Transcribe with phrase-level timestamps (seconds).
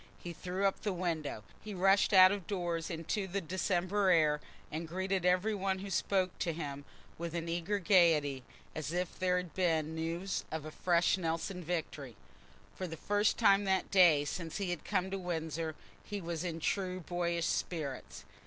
[0.17, 4.87] He threw up the windows, he rushed out of doors into the December air, and
[4.87, 6.85] greeted every one who spoke to him
[7.19, 8.41] with an eager gaiety,
[8.73, 12.15] as if there had been news of a fresh Nelson victory.
[12.75, 16.59] For the first time that day since he had come to Windsor, he was in
[16.59, 18.25] true boyish spirits.